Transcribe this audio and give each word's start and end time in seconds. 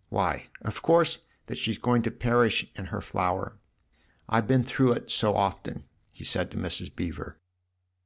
"Why, 0.08 0.48
of 0.62 0.80
course, 0.80 1.18
that 1.48 1.58
she's 1.58 1.76
going 1.76 2.00
to 2.04 2.10
perish 2.10 2.64
in 2.76 2.86
her 2.86 3.02
flower. 3.02 3.58
I've 4.26 4.46
been 4.46 4.64
through 4.64 4.92
it 4.92 5.10
so 5.10 5.36
often!" 5.36 5.84
he 6.14 6.24
said 6.24 6.50
to 6.52 6.56
Mrs. 6.56 6.96
Beever. 6.96 7.36